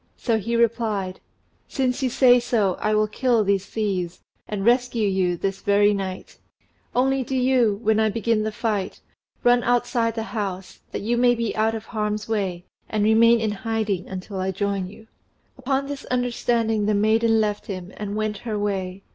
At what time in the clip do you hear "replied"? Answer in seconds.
0.55-1.19